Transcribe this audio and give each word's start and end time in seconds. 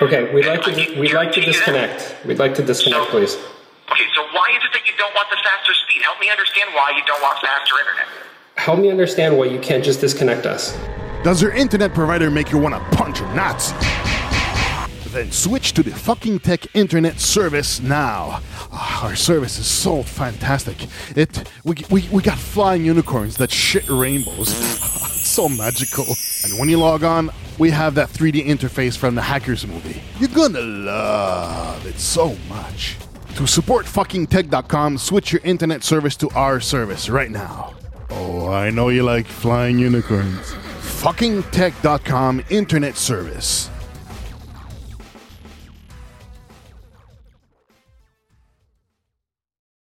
Okay, 0.00 0.32
we'd 0.34 0.46
like 0.46 0.62
to 0.62 0.72
I 0.72 1.00
we'd 1.00 1.12
like 1.12 1.32
to 1.32 1.40
can 1.40 1.44
you 1.44 1.52
do 1.52 1.58
that? 1.72 1.88
disconnect. 1.98 2.26
We'd 2.26 2.38
like 2.38 2.54
to 2.56 2.62
disconnect, 2.62 3.10
please. 3.10 3.34
Okay, 3.90 4.04
so 4.14 4.22
why 4.32 4.50
is 4.50 4.62
it 4.64 4.72
that 4.72 4.86
you 4.86 4.92
don't 4.98 5.14
want 5.14 5.30
the 5.30 5.36
faster 5.42 5.72
speed? 5.72 6.02
Help 6.02 6.20
me 6.20 6.28
understand 6.30 6.70
why 6.74 6.92
you 6.96 7.02
don't 7.06 7.22
want 7.22 7.38
faster 7.40 7.74
internet. 7.80 8.06
Help 8.56 8.78
me 8.80 8.90
understand 8.90 9.38
why 9.38 9.46
you 9.46 9.58
can't 9.60 9.82
just 9.84 10.00
disconnect 10.00 10.44
us. 10.44 10.76
Does 11.24 11.40
your 11.40 11.52
internet 11.52 11.94
provider 11.94 12.30
make 12.30 12.52
you 12.52 12.58
want 12.58 12.74
to 12.74 12.96
punch 12.96 13.20
your 13.20 13.32
nuts? 13.34 13.72
Then 15.12 15.32
switch 15.32 15.72
to 15.72 15.82
the 15.82 15.92
fucking 15.92 16.40
tech 16.40 16.66
internet 16.76 17.18
service 17.18 17.80
now. 17.80 18.40
Ah, 18.72 19.06
our 19.06 19.16
service 19.16 19.58
is 19.58 19.66
so 19.66 20.02
fantastic. 20.02 20.76
It 21.16 21.50
we, 21.64 21.76
we, 21.90 22.06
we 22.12 22.22
got 22.22 22.36
flying 22.36 22.84
unicorns 22.84 23.38
that 23.38 23.50
shit 23.50 23.88
rainbows. 23.88 24.52
So 25.26 25.48
magical. 25.50 26.06
And 26.44 26.58
when 26.58 26.68
you 26.70 26.78
log 26.78 27.02
on, 27.02 27.30
we 27.58 27.70
have 27.70 27.94
that 27.94 28.08
3D 28.08 28.46
interface 28.46 28.96
from 28.96 29.14
the 29.14 29.22
Hackers 29.22 29.66
movie. 29.66 30.02
You're 30.18 30.28
gonna 30.28 30.60
love 30.60 31.86
it 31.86 31.98
so 31.98 32.36
much. 32.48 32.96
To 33.36 33.46
support 33.46 33.86
fuckingtech.com, 33.86 34.98
switch 34.98 35.32
your 35.32 35.42
internet 35.44 35.82
service 35.82 36.16
to 36.16 36.30
our 36.30 36.60
service 36.60 37.08
right 37.08 37.30
now. 37.30 37.74
Oh, 38.10 38.48
I 38.48 38.70
know 38.70 38.88
you 38.88 39.02
like 39.02 39.26
flying 39.26 39.78
unicorns. 39.78 40.54
Fuckingtech.com 41.02 42.44
internet 42.48 42.96
service. 42.96 43.68